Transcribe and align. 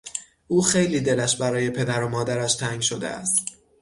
او 0.47 0.61
خیلی 0.61 1.01
دلش 1.01 1.35
برای 1.35 1.69
پدر 1.69 2.03
و 2.03 2.07
مادرش 2.09 2.55
تنگ 2.55 2.81
شده 2.81 3.07
است. 3.07 3.57